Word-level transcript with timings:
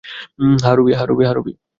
হ্যাঁ, 0.61 0.75
রুবি। 1.33 1.53